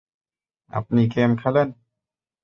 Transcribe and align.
আপনি 0.73 1.01
গেম 1.07 1.31
খেলেন? 1.35 1.67